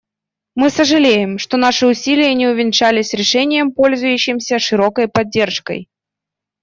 [0.55, 5.89] Мы сожалеем, что наши усилия не увенчались решением, пользующимся широкой поддержкой.